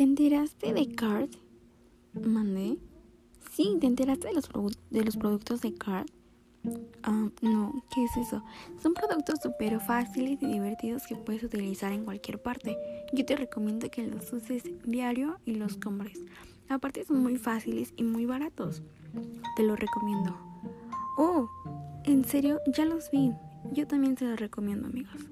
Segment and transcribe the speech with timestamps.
[0.00, 1.28] ¿Te enteraste de Card?
[2.14, 2.78] ¿Mandé?
[3.52, 4.48] Sí, ¿te enteraste de los,
[4.88, 6.06] de los productos de Card?
[7.02, 8.42] Ah, no, ¿qué es eso?
[8.82, 12.78] Son productos súper fáciles y divertidos que puedes utilizar en cualquier parte.
[13.12, 16.18] Yo te recomiendo que los uses diario y los compres.
[16.70, 18.82] Aparte son muy fáciles y muy baratos.
[19.54, 20.34] Te los recomiendo.
[21.18, 21.46] Oh,
[22.04, 23.32] en serio, ya los vi.
[23.72, 25.26] Yo también se los recomiendo, amigos.